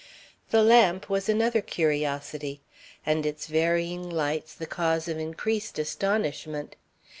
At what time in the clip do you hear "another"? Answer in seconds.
1.29-1.61